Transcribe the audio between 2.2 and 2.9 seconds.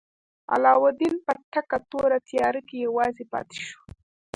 تیاره کې